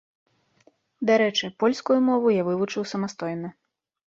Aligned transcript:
Дарэчы, 1.09 1.45
польскую 1.65 1.99
мову 2.07 2.27
я 2.39 2.43
вывучыў 2.49 2.83
самастойна. 2.95 3.55